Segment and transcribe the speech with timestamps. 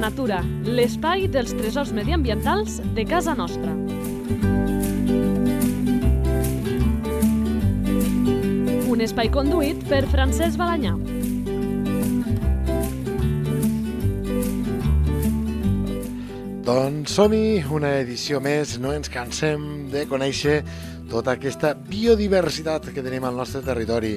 [0.00, 3.74] natura, l'espai dels tresors mediambientals de casa nostra.
[8.90, 10.96] Un espai conduït per Francesc Balanyà.
[16.70, 20.60] Doncs som-hi, una edició més, no ens cansem de conèixer
[21.10, 24.14] tota aquesta biodiversitat que tenim al nostre territori,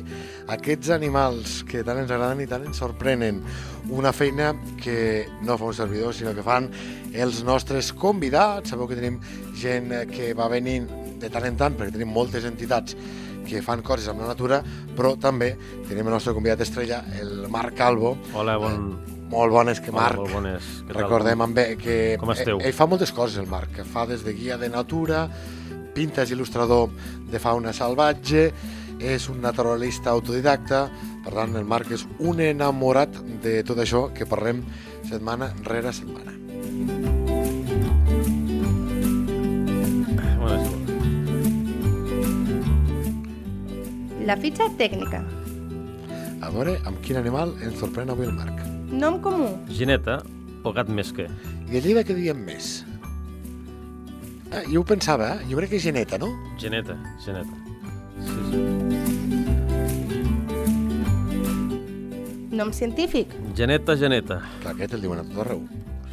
[0.53, 3.41] aquests animals que tant ens agraden i tant ens sorprenen,
[3.89, 6.69] una feina que no fa un servidor, sinó que fan
[7.13, 9.19] els nostres convidats, sabeu que tenim
[9.57, 10.87] gent que va venint
[11.19, 12.95] de tant en tant, perquè tenim moltes entitats
[13.47, 14.61] que fan coses amb la natura,
[14.95, 15.53] però també
[15.89, 18.15] tenim el nostre convidat estrella, el Marc Calvo.
[18.37, 18.93] Hola, bon...
[18.93, 20.19] Eh, molt bones, que Hola, Marc.
[20.21, 20.65] molt bones.
[20.83, 20.99] Què tal?
[20.99, 22.59] Recordem amb que Com esteu?
[22.59, 25.23] Ell, ell fa moltes coses, el Marc, fa des de guia de natura,
[25.95, 26.91] pinta, és il·lustrador
[27.31, 28.49] de fauna salvatge,
[29.03, 30.85] és un naturalista autodidacta,
[31.23, 34.63] per tant, el Marc és un enamorat de tot això que parlem
[35.09, 36.31] setmana rere setmana.
[44.23, 45.19] La fitxa tècnica.
[46.43, 48.61] A veure amb quin animal ens sorprèn avui el Marc.
[48.93, 49.49] Nom comú.
[49.67, 50.21] Gineta
[50.63, 51.27] o gat mesquer?
[51.67, 52.85] I de Lleida què diem més?
[54.53, 55.47] Ah, jo ho pensava, eh?
[55.49, 56.29] jo crec que és geneta, no?
[56.61, 56.93] Geneta,
[57.25, 57.55] geneta.
[58.21, 58.59] Sí, sí.
[62.53, 63.33] Nom científic.
[63.57, 64.37] Geneta, geneta.
[64.61, 65.63] Clar, aquest el diuen a tot arreu.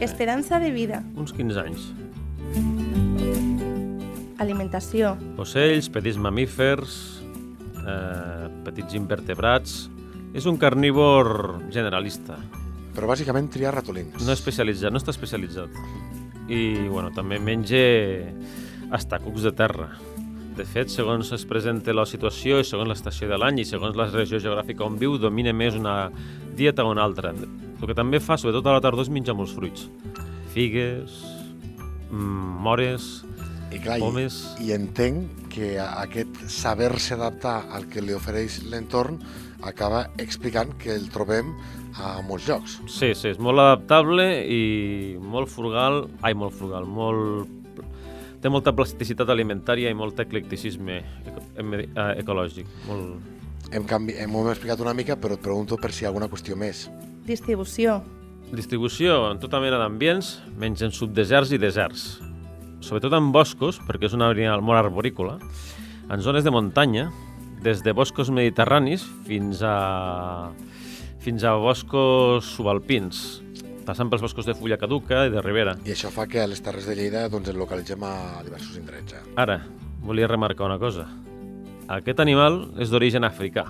[0.01, 1.03] Esperança de vida.
[1.21, 1.91] Uns 15 anys.
[4.41, 5.19] Alimentació.
[5.37, 6.97] Ocells, petits mamífers,
[7.85, 9.91] eh, petits invertebrats...
[10.31, 12.37] És un carnívor generalista.
[12.95, 14.21] Però bàsicament triar ratolins.
[14.23, 15.75] No especialitzat, no està especialitzat.
[16.51, 17.79] I, bueno, també menja
[18.91, 19.93] hasta cucs de terra.
[20.57, 24.09] De fet, segons es presenta la situació i segons l'estació de l'any i segons la
[24.11, 26.11] regió geogràfica on viu, domina més una
[26.59, 27.31] dieta o una altra.
[27.33, 29.87] El que també fa, sobretot a la tardor, és menjar molts fruits.
[30.53, 31.23] Figues,
[32.11, 33.23] mm, mores,
[33.71, 34.41] I clar, Pomes.
[34.59, 39.21] i, i entenc que aquest saber-se adaptar al que li ofereix l'entorn
[39.63, 41.53] acaba explicant que el trobem
[41.99, 42.77] a molts llocs.
[42.89, 47.57] Sí, sí, és molt adaptable i molt frugal, ai, molt frugal, molt...
[48.41, 51.83] té molta plasticitat alimentària i molt eclecticisme eh,
[52.23, 52.71] ecològic.
[52.89, 53.37] Molt...
[53.71, 54.17] Hem, canvi...
[54.17, 56.57] hem, ho hem explicat una mica, però et pregunto per si hi ha alguna qüestió
[56.57, 56.89] més.
[57.29, 58.01] Distribució.
[58.51, 62.07] Distribució en tota mena d'ambients, menys en subdeserts i deserts.
[62.81, 65.37] Sobretot en boscos, perquè és una animal molt arborícola,
[66.11, 67.11] en zones de muntanya,
[67.63, 70.51] des de boscos mediterranis fins a,
[71.21, 73.43] fins a boscos subalpins,
[73.85, 75.77] passant pels boscos de fulla caduca i de ribera.
[75.85, 78.15] I això fa que a les Terres de Lleida doncs, el localitzem a
[78.47, 79.13] diversos indrets.
[79.19, 79.23] Eh?
[79.37, 79.61] Ara,
[80.05, 81.09] volia remarcar una cosa.
[81.91, 83.67] Aquest animal és d'origen africà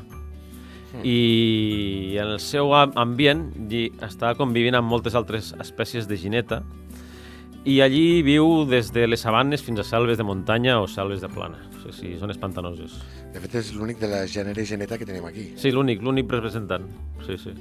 [1.06, 6.62] i en el seu am- ambient hi està convivint amb moltes altres espècies de gineta
[7.64, 11.28] i allí viu des de les sabanes fins a selves de muntanya o selves de
[11.28, 12.94] plana, o sigui, zones pantanoses.
[13.34, 15.50] De fet, és l'únic de la gènere geneta que tenim aquí.
[15.60, 16.88] Sí, l'únic, l'únic representant.
[17.26, 17.52] Sí, sí.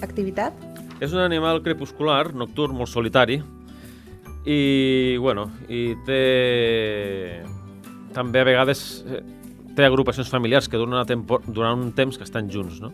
[0.00, 0.56] Activitat.
[1.04, 3.42] És un animal crepuscular, nocturn, molt solitari,
[4.44, 7.42] i, bueno, i té...
[8.14, 9.24] També a vegades eh,
[9.74, 11.40] té agrupacions familiars que duren, una tempo...
[11.46, 12.92] durant un temps que estan junts, no?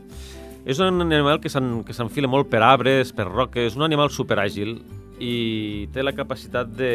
[0.64, 4.78] És un animal que s'en- que s'enfila molt per arbres, per roques, un animal superàgil
[5.20, 6.92] i té la capacitat de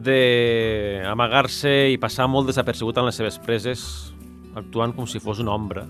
[0.00, 3.82] de amagar-se i passar molt desapercebut en les seves preses,
[4.56, 5.84] actuant com si fos una ombra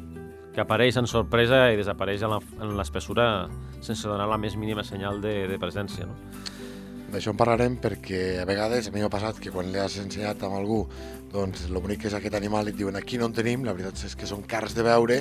[0.50, 3.47] que apareix en sorpresa i desapareix en l'espessura
[3.80, 6.08] sense donar la més mínima senyal de, de presència.
[6.10, 6.16] No?
[7.12, 10.58] D'això en parlarem perquè a vegades a mi m'ha passat que quan l'has ensenyat amb
[10.58, 10.80] algú
[11.30, 13.74] doncs el bonic que és aquest animal i et diuen aquí no en tenim, la
[13.76, 15.20] veritat és que són cars de veure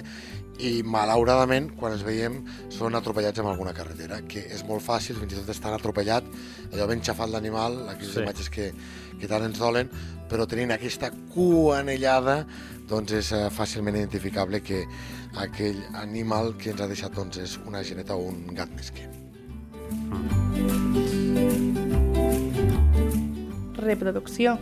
[0.60, 2.40] i malauradament quan els veiem
[2.74, 6.26] són atropellats amb alguna carretera que és molt fàcil, fins i tot estan atropellat
[6.74, 8.24] allò ben xafat l'animal, aquelles Sí.
[8.24, 8.72] imatges que,
[9.20, 9.90] que tant ens dolen
[10.30, 12.42] però tenint aquesta cua anellada
[12.90, 14.84] doncs és eh, fàcilment identificable que
[15.38, 19.06] aquell animal que ens ha deixat doncs és una geneta o un gat mesquer.
[23.78, 24.58] Reproducció.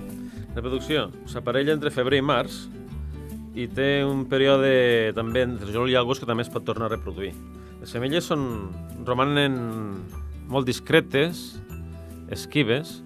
[0.58, 1.08] Reproducció.
[1.30, 2.64] S'aparella entre febrer i març
[3.58, 6.94] i té un període també entre juliol i agost que també es pot tornar a
[6.96, 7.32] reproduir.
[7.82, 8.44] Les femelles són,
[9.06, 9.56] romanen
[10.50, 11.58] molt discretes,
[12.34, 13.00] esquives,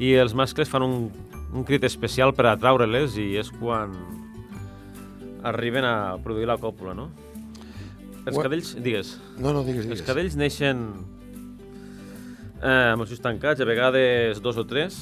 [0.00, 0.94] i els mascles fan un,
[1.52, 3.92] un crit especial per atraure-les i és quan
[5.44, 7.08] arriben a produir la còpula, no?
[8.26, 10.04] Els Ua- cadells, digues, No, no, digues, els digues.
[10.04, 10.82] cadells neixen
[12.60, 14.98] eh, amb els ulls tancats, a vegades dos o tres,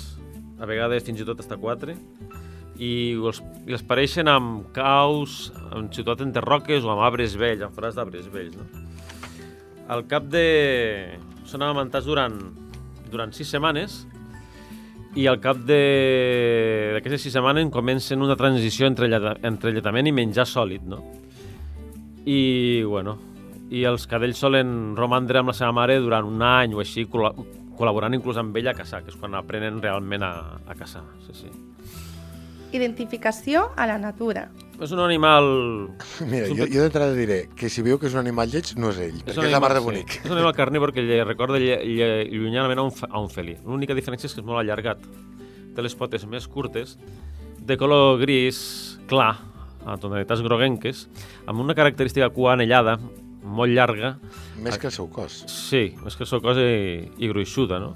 [0.58, 1.94] a vegades fins i tot hasta quatre,
[2.78, 7.64] i els, i els pareixen amb caus, amb ciutat entre roques o amb arbres vells,
[7.66, 8.54] amb forats d'arbres vells.
[8.58, 8.68] No?
[9.88, 11.18] Al cap de...
[11.48, 12.34] Són amamantats durant,
[13.08, 14.02] durant sis setmanes
[15.16, 20.12] i al cap de- d'aquestes sis setmanes comencen una transició entre, lleta, entre lletament i
[20.12, 21.00] menjar sòlid, no?
[22.28, 23.16] I, bueno,
[23.72, 27.06] i els cadells solen romandre amb la seva mare durant un any o així,
[27.78, 30.32] col·laborant inclús amb ella a caçar, que és quan aprenen realment a,
[30.66, 31.04] a caçar.
[31.26, 31.50] Sí, sí.
[32.72, 34.50] Identificació a la natura.
[34.78, 35.46] És un animal...
[36.30, 38.74] Mira, És un jo, jo d'entrada diré que si veu que és un animal lleig,
[38.78, 40.12] no és ell, un perquè és la mar de animal- bonic.
[40.18, 43.22] Sí, és un animal carnívor que lle recorda lle, lle, llunyanament a un, fe- a
[43.24, 43.56] un felí.
[43.64, 45.00] L'única diferència és que és molt allargat.
[45.74, 46.98] Té les potes més curtes,
[47.68, 48.60] de color gris
[49.08, 49.32] clar,
[49.88, 51.06] a tonalitats groguenques,
[51.48, 52.98] amb una característica cua anellada,
[53.42, 54.16] molt llarga,
[54.62, 55.44] Més que el seu cos.
[55.48, 57.94] Sí, és que sóc cosa i, i gruixuda, no?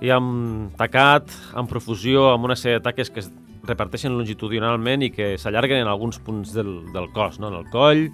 [0.00, 3.30] I amb tacat, amb profusió, amb una sèrie de taques que es
[3.68, 7.48] reparteixen longitudinalment i que s'allarguen en alguns punts del, del cos, no?
[7.48, 8.08] En el coll,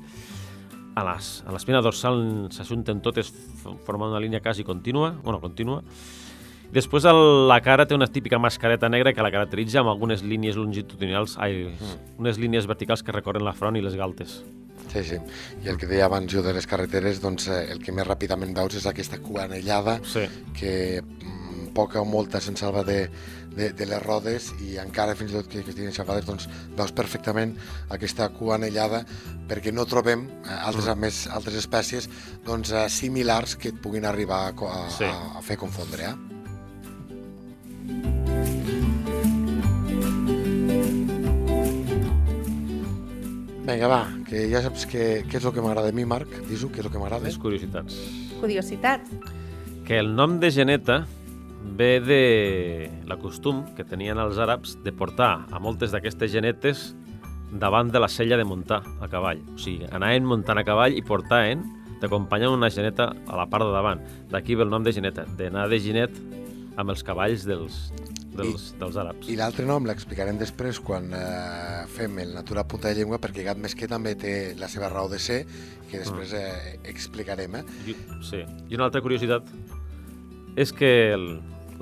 [0.97, 3.33] a les- a l'espina dorsal s'ajunten totes
[3.85, 5.83] formant una línia quasi contínua, bueno, contínua.
[6.75, 10.56] Després el, la cara té una típica mascareta negra que la caracteritza amb algunes línies
[10.56, 11.69] longitudinals, ai,
[12.19, 14.41] unes línies verticals que recorren la front i les galtes.
[14.94, 15.17] Sí, sí.
[15.64, 18.55] I el que deia abans jo de les carreteres, doncs eh, el que més ràpidament
[18.55, 20.23] veus és aquesta cua anellada Sí.
[20.55, 23.08] que mm, poca o molta se'n salva de,
[23.56, 26.46] de, de les rodes i encara fins i tot que, que estiguin xafades doncs
[26.79, 27.56] veus perfectament
[27.91, 29.02] aquesta cua anellada
[29.50, 31.00] perquè no trobem eh, altres, mm.
[31.02, 32.06] més, altres espècies
[32.46, 35.11] doncs, eh, similars que et puguin arribar a, a, Sí.
[35.11, 36.12] a, a fer confondre.
[36.14, 36.14] Eh?
[43.67, 44.00] Vinga, va,
[44.35, 46.33] que ja saps què, què és el que m'agrada a mi, Marc.
[46.49, 47.29] Dis-ho, què és el que m'agrada.
[47.29, 47.99] Les curiositats.
[48.41, 49.13] Curiositats.
[49.85, 51.03] que el nom de geneta
[51.77, 56.95] ve de la costum que tenien els àrabs de portar a moltes d'aquestes genetes
[57.53, 59.43] davant de la sella de muntar a cavall.
[59.53, 61.67] O sigui, anaven muntant a cavall i portaven
[62.01, 64.01] d'acompanyar una geneta a la part de davant.
[64.33, 66.17] D'aquí ve el nom de geneta, d'anar de genet
[66.81, 67.93] amb els cavalls dels,
[68.39, 69.29] dels, dels àrabs.
[69.31, 73.61] I l'altre nom l'explicarem després quan eh, fem el Natura Punta de Llengua, perquè Gat
[73.61, 75.45] Mesquer també té la seva raó de ser,
[75.91, 77.61] que després eh, explicarem.
[77.61, 77.65] Eh?
[77.93, 77.97] I,
[78.27, 78.43] sí.
[78.69, 79.49] I una altra curiositat
[80.61, 81.29] és que el,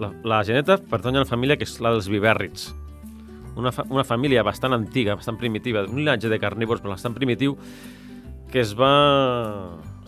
[0.01, 2.71] la, la geneta pertany a una família que és la dels vivèrrids.
[3.59, 7.59] Una, fa, una família bastant antiga, bastant primitiva, un linatge de carnívors bastant primitiu
[8.53, 8.93] que es va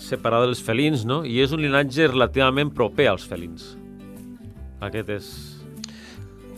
[0.01, 1.23] separar dels felins, no?
[1.25, 3.75] I és un linatge relativament proper als felins.
[4.85, 5.29] Aquest és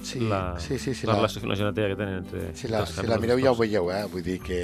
[0.06, 2.42] Sí, la, sí, sí, sí, la la, relació filogenètica que tenen entre...
[2.54, 4.04] si la, si la mireu ja ho veieu, eh?
[4.12, 4.60] vull dir que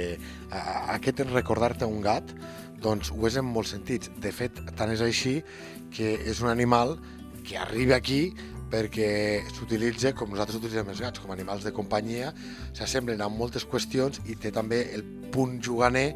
[0.49, 2.31] a, a, aquest en recordar-te un gat,
[2.83, 4.11] doncs ho és en molts sentits.
[4.23, 5.41] De fet, tant és així
[5.93, 6.95] que és un animal
[7.43, 8.29] que arriba aquí
[8.73, 12.31] perquè s'utilitza, com nosaltres utilitzem els gats, com animals de companyia,
[12.73, 15.03] s'assemblen en moltes qüestions i té també el
[15.33, 16.07] punt juganer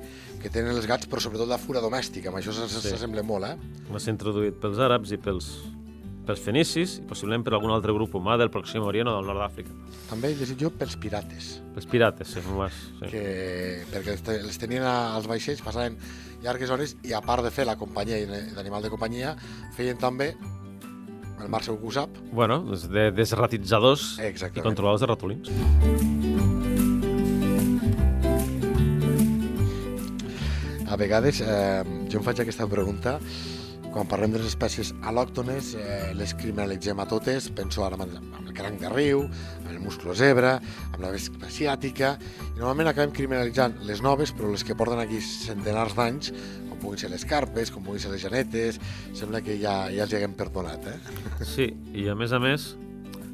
[0.42, 3.28] que tenen els gats, però sobretot la fura domèstica, amb això s'assembla Sí.
[3.28, 3.58] molt, eh?
[3.92, 5.52] Va ser introduït pels àrabs i pels,
[6.28, 9.40] pels fenicis i possiblement per algun altre grup humà del Pròxim Orient o del nord
[9.46, 9.72] d'Àfrica.
[10.10, 12.76] També he llegit jo pels pirates, Els pirates, sí, només.
[13.00, 13.10] Sí.
[13.14, 13.24] que,
[13.94, 15.98] perquè els, te- els tenien als vaixells, passaven
[16.44, 19.36] llargues hores i a part de fer la companyia i d'animal de companyia,
[19.78, 20.34] feien també,
[21.38, 24.66] el Marc segur que ho sap, Bueno, des de desratitzadors i Exactament.
[24.72, 26.58] controladors de ratolins.
[30.88, 33.18] A vegades eh, jo em faig aquesta pregunta
[33.98, 38.52] quan parlem de les espècies al·lòctones, eh, les criminalitzem a totes, penso ara amb el
[38.54, 40.52] cranc de riu, amb el musclo zebra,
[40.92, 42.12] amb la vespa asiàtica,
[42.44, 46.30] i normalment acabem criminalitzant les noves, però les que porten aquí centenars d'anys,
[46.70, 48.78] com puguin ser les carpes, com puguin ser les genetes,
[49.18, 51.18] sembla que ja, ja els hi haguem perdonat, eh?
[51.56, 52.76] Sí, i a més a més,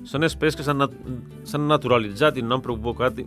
[0.07, 0.95] són espècies que s'han nat
[1.59, 3.19] naturalitzat i no han provocat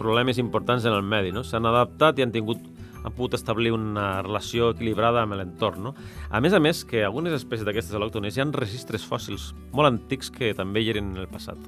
[0.00, 1.44] problemes importants en el medi, no?
[1.44, 2.64] S'han adaptat i han tingut
[3.08, 5.94] han pogut establir una relació equilibrada amb l'entorn, no?
[6.30, 10.30] A més a més, que algunes espècies d'aquestes al·lòctones hi ha registres fòssils molt antics
[10.34, 11.58] que també hi eren en el passat.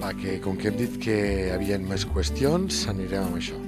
[0.00, 3.60] Va, que com que hem dit que hi havia més qüestions, anirem amb això.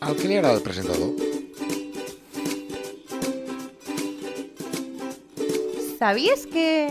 [0.00, 1.29] Al que li agrada al presentador?
[6.00, 6.88] Sabies que...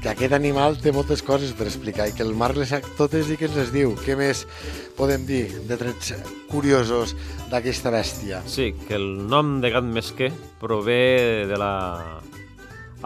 [0.00, 3.28] Que aquest animal té moltes coses per explicar i que el Marc les sap totes
[3.28, 3.90] i que ens les diu.
[4.00, 4.46] Què més
[4.96, 6.14] podem dir de trets
[6.48, 7.12] curiosos
[7.50, 8.38] d'aquesta bèstia?
[8.48, 10.30] Sí, que el nom de gat mesquer
[10.62, 11.74] prové de la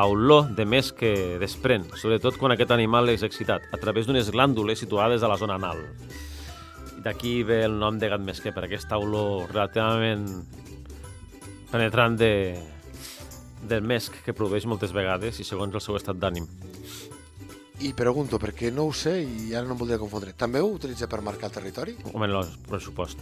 [0.05, 1.11] olor de més que
[1.43, 5.59] desprèn, sobretot quan aquest animal és excitat, a través d'unes glàndules situades a la zona
[5.59, 5.83] anal.
[7.03, 10.29] D'aquí ve el nom de gat mesquer, per aquesta olor relativament
[11.75, 12.33] penetrant de,
[13.69, 16.47] del mesc que produeix moltes vegades i segons el seu estat d'ànim.
[17.85, 20.33] I pregunto, perquè no ho sé i ara no em voldria confondre.
[20.39, 21.97] També ho utilitza per marcar el territori?
[22.13, 23.19] Home, el pressupost.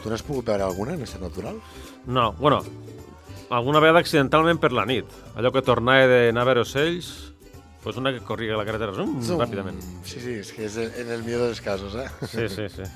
[0.00, 1.60] Tu n'has pogut veure alguna en estat natural?
[2.06, 2.64] No, bueno,
[3.50, 5.06] alguna vegada accidentalment per la nit.
[5.36, 7.29] Allò que tornava d'anar a veure ocells,
[7.82, 9.40] pues una que corria la carretera zoom, Zoom.
[9.40, 9.80] ràpidament.
[10.04, 12.08] Sí, sí, és que és en el millor dels casos, eh?
[12.28, 12.88] Sí, sí, sí.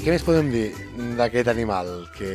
[0.00, 0.70] Què més podem dir
[1.18, 1.90] d'aquest animal?
[2.16, 2.28] Que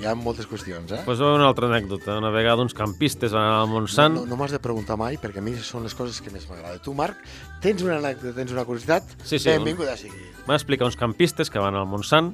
[0.00, 1.02] hi ha moltes qüestions, eh?
[1.04, 2.14] Pues una altra anècdota.
[2.16, 4.14] Una vegada uns campistes van anar al Montsant.
[4.16, 6.80] No, no m'has de preguntar mai, perquè a mi són les coses que més m'agrada.
[6.80, 7.20] Tu, Marc,
[7.60, 9.12] tens una anècdota, tens una curiositat?
[9.20, 10.22] Sí, sí, Benvinguda sigui.
[10.46, 12.32] Van explicar uns campistes que van al Montsant,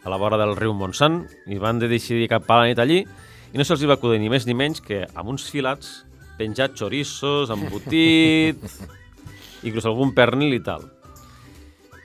[0.00, 3.02] a la vora del riu Montsant, i van de decidir cap a la nit allí,
[3.54, 6.02] i no se'ls va acudir ni més ni menys que amb uns filats
[6.34, 8.58] penjats xorissos, embotit,
[9.66, 10.88] inclús algun pernil i tal.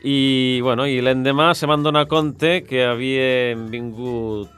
[0.06, 4.54] I, bueno, i l'endemà se van donar compte que havien vingut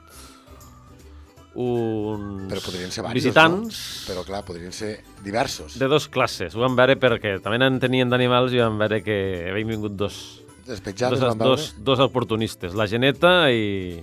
[1.56, 4.06] uns Però podrien ser diversos, visitants no?
[4.12, 4.92] Però, clar, podrien ser
[5.24, 5.80] diversos.
[5.80, 6.54] de dos classes.
[6.56, 9.18] Ho van veure perquè també en tenien d'animals i van veure que
[9.50, 13.98] havien vingut dos, Despetjades, dos, dos, dos oportunistes, la geneta i,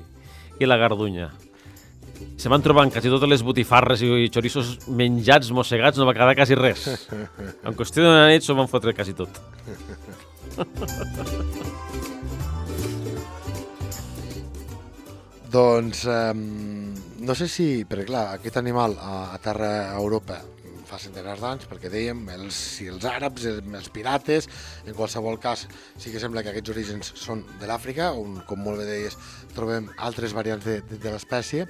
[0.59, 1.31] i la gardunya.
[2.39, 6.37] Se van trobar en quasi totes les botifarres i xorissos menjats, mossegats, no va quedar
[6.39, 6.87] quasi res.
[7.67, 9.31] En qüestió d'una nit s'ho van fotre quasi tot.
[15.49, 16.93] Doncs, um,
[17.25, 20.37] no sé si, perquè clar, aquest animal a, a terra a Europa
[20.89, 24.49] fa centenars d'anys, perquè dèiem, els, si els àrabs, els, els pirates,
[24.87, 25.67] en qualsevol cas,
[26.01, 29.19] sí que sembla que aquests orígens són de l'Àfrica, on, com molt bé deies,
[29.57, 31.69] trobem altres variants de, de, de l'espècie,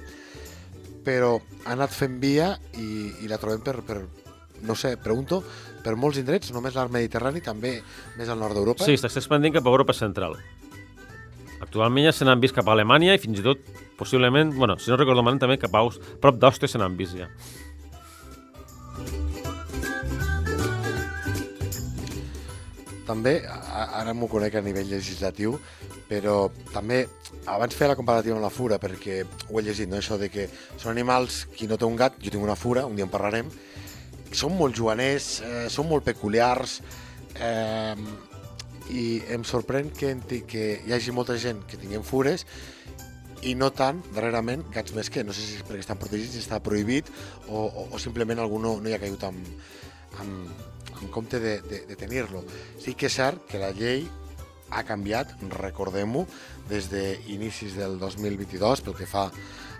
[1.05, 1.35] però
[1.65, 2.89] ha anat fent via i,
[3.23, 4.01] i la trobem per, per,
[4.67, 5.41] no sé, pregunto,
[5.83, 7.77] per molts indrets, només l'art mediterrani, també
[8.17, 8.87] més al nord d'Europa.
[8.87, 10.37] Sí, s'està expandint cap a Europa Central.
[11.59, 13.65] Actualment ja se n'han vist cap a Alemanya i fins i tot,
[13.99, 17.17] possiblement, bueno, si no recordo malament, també cap a Aus, prop d'Àustria se n'han vist
[17.19, 17.27] ja.
[23.09, 25.55] També, ara m'ho conec a nivell legislatiu,
[26.09, 27.01] però també
[27.49, 29.97] abans feia la comparativa amb la fura, perquè ho he llegit, no?
[29.97, 30.45] això de que
[30.77, 33.49] són animals, qui no té un gat, jo tinc una fura, un dia en parlarem,
[34.29, 36.79] són molt joaners, eh, són molt peculiars,
[37.41, 37.95] eh,
[38.89, 40.15] i em sorprèn que,
[40.49, 42.45] que hi hagi molta gent que tinguem fures
[43.45, 46.59] i no tant, darrerament, gats més que, no sé si és perquè estan protegits, està
[46.63, 47.09] prohibit,
[47.47, 49.53] o, o, o simplement algú no, no hi ha caigut amb,
[50.19, 52.43] amb, amb compte de, de, de.
[52.81, 54.07] Sí que és cert que la llei
[54.71, 56.25] ha canviat, recordem-ho,
[56.69, 59.29] des d'inicis del 2022 pel que fa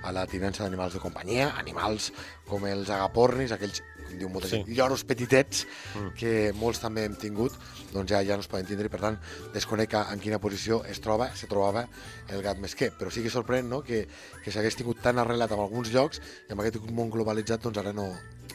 [0.04, 2.14] a la tinença d'animals de companyia, animals
[2.48, 4.56] com els agapornis, aquells, com diu molta Sí.
[4.64, 5.66] gent, lloros petitets,
[5.96, 6.14] Mm.
[6.16, 7.52] que molts també hem tingut,
[7.94, 9.20] doncs ja ja no es poden tindre i per tant
[9.54, 11.88] desconec en quina posició es troba, se trobava
[12.30, 13.82] el gat mesquer, però sí que sorprèn no?
[13.84, 14.08] que,
[14.44, 17.92] que s'hagués tingut tan arrelat en alguns llocs i amb aquest món globalitzat doncs ara
[17.94, 18.08] no,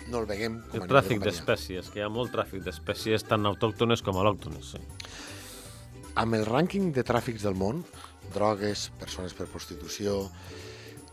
[0.08, 4.02] no el veiem com El tràfic d'espècies, que hi ha molt tràfic d'espècies tant autòctones
[4.02, 4.72] com al·lòctones.
[4.72, 4.78] Sí.
[6.20, 7.80] Amb el rànquing de tràfics del món,
[8.34, 10.28] drogues, persones per prostitució,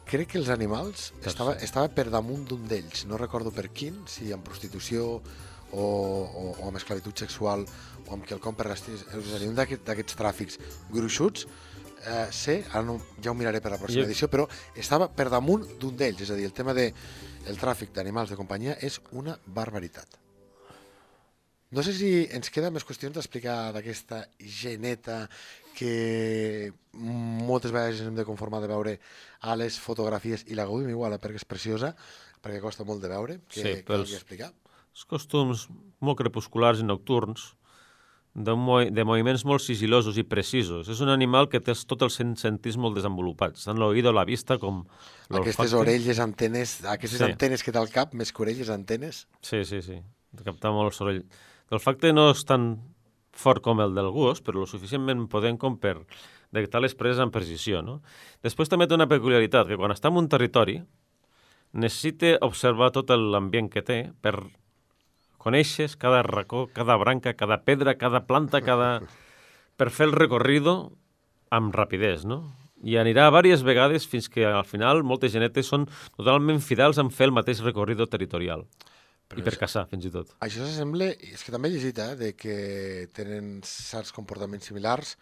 [0.06, 4.30] crec que els animals estava, estava per damunt d'un d'ells, no recordo per quin, si
[4.36, 7.66] amb prostitució o, o, o amb esclavitud sexual
[8.08, 10.60] o amb quelcom per l'estil, és a dir, un d'aquest- d'aquests tràfics
[10.92, 11.48] gruixuts,
[12.06, 15.30] eh, sé, ara no, ja ho miraré per la pròxima Jo- edició, però estava per
[15.34, 16.92] damunt d'un d'ells, és a dir, el tema de
[17.48, 20.21] el tràfic d'animals de companyia és una barbaritat.
[21.72, 25.22] No sé si ens queda més qüestions d'explicar d'aquesta geneta
[25.78, 28.98] que moltes vegades hem de conformar de veure
[29.48, 31.94] a les fotografies i la gaudim igual perquè és preciosa,
[32.44, 34.52] perquè costa molt de veure, que Sí, pels- explicar.
[34.92, 35.70] Els costums
[36.04, 37.54] molt crepusculars i nocturns,
[38.36, 40.88] de, mo de moviments molt sigilosos i precisos.
[40.92, 44.58] És un animal que té tots els sen- sentits molt desenvolupats, tant l'oïdo, la vista
[44.60, 44.84] com
[45.30, 47.24] Aquestes orelles, antenes, aquestes Sí.
[47.32, 49.28] antenes que té al cap, més que orelles, antenes.
[49.42, 50.02] Sí, sí, sí.
[50.32, 50.92] De captar molt
[51.72, 51.78] el.
[51.78, 52.74] L'olfacte no és tan
[53.32, 56.02] fort com el del gos, però lo suficientment potent com per
[56.52, 57.82] detectar les preses amb precisió.
[57.82, 58.02] No?
[58.44, 60.82] Després també té una peculiaritat, que quan està en un territori
[61.72, 64.36] necessita observar tot l'ambient que té per
[65.42, 69.02] conèixer cada racó, cada branca, cada pedra, cada planta, cada...
[69.80, 70.92] per fer el recorrido
[71.50, 72.42] amb rapidesa, no?
[72.84, 75.88] I anirà diverses vegades fins que al final moltes genetes són
[76.18, 78.66] totalment fidels en fer el mateix recorrido territorial.
[79.32, 80.34] Però I per és- caçar, fins i tot.
[80.44, 82.56] Això s'assembla, és que també he llegit, eh, de que
[83.16, 85.16] tenen certs comportaments similars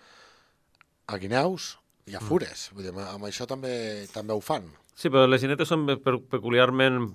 [1.08, 1.78] a guineus
[2.10, 2.70] i a fures.
[2.74, 4.66] Vull dir, amb, això també també ho fan.
[4.98, 7.12] Sí, però les ginetes són pe- peculiarment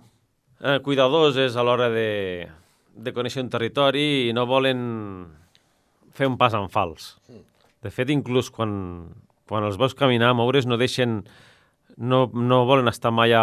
[0.61, 2.49] eh, cuidadoses a l'hora de,
[2.95, 5.27] de conèixer un territori i no volen
[6.15, 7.17] fer un pas en fals.
[7.83, 9.11] De fet, inclús quan,
[9.51, 11.25] quan els veus caminar, moure's, no deixen...
[11.97, 13.43] No, no volen estar mai a,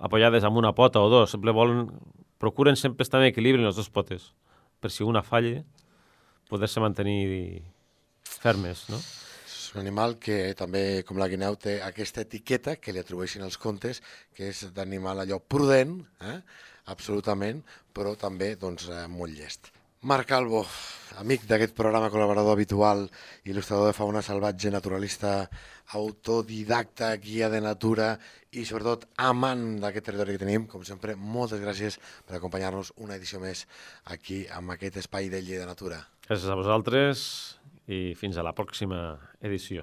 [0.00, 1.82] apoyades amb una pota o dos, sempre volen,
[2.38, 4.32] procuren sempre estar en equilibri en les dues potes,
[4.80, 5.64] per si una falle,
[6.50, 7.62] poder-se mantenir
[8.26, 9.00] fermes, no?
[9.46, 13.58] És un animal que també, com la guineu, té aquesta etiqueta que li atribueixen els
[13.58, 14.02] contes,
[14.36, 16.38] que és d'animal allò prudent, eh?
[16.92, 19.72] absolutament, però també doncs, eh, molt llest.
[20.06, 20.60] Marc Calvo,
[21.18, 23.00] amic d'aquest programa, col·laborador habitual,
[23.42, 25.48] il·lustrador de fauna salvatge, naturalista,
[25.98, 28.12] autodidacta, guia de natura
[28.54, 30.68] i sobretot amant d'aquest territori que tenim.
[30.70, 33.64] Com sempre, moltes gràcies per acompanyar-nos una edició més
[34.14, 35.98] aquí amb aquest espai de Lleida Natura.
[36.28, 37.26] Gràcies a vosaltres
[37.90, 39.02] i fins a la pròxima
[39.42, 39.82] edició.